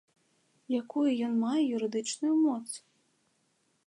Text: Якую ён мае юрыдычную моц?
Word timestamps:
Якую 0.81 1.03
ён 1.27 1.33
мае 1.43 1.59
юрыдычную 1.79 2.31
моц? 2.45 2.69